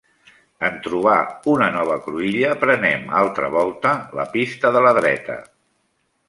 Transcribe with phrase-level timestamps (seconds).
[0.67, 1.17] En trobar
[1.51, 5.39] una nova cruïlla prenem, altra volta, la pista de la dreta.